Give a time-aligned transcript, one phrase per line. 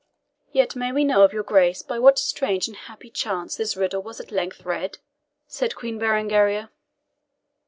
[0.51, 4.01] "Yet, may we know of your Grace by what strange and happy chance this riddle
[4.01, 4.97] was at length read?"
[5.45, 6.71] said the Queen Berengaria.